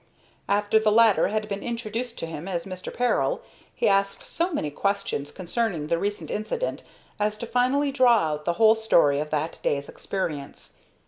After 0.49 0.79
the 0.79 0.91
latter 0.91 1.27
had 1.27 1.47
been 1.47 1.61
introduced 1.61 2.17
to 2.17 2.25
him 2.25 2.47
as 2.47 2.65
"Mr. 2.65 2.91
Peril," 2.91 3.43
he 3.75 3.87
asked 3.87 4.25
so 4.25 4.51
many 4.51 4.71
questions 4.71 5.31
concerning 5.31 5.85
the 5.85 5.99
recent 5.99 6.31
incident 6.31 6.81
as 7.19 7.37
to 7.37 7.45
finally 7.45 7.91
draw 7.91 8.31
out 8.31 8.45
the 8.45 8.53
whole 8.53 8.73
story 8.73 9.19
of 9.19 9.29
that 9.29 9.59
day's 9.61 9.87
experience. 9.87 10.73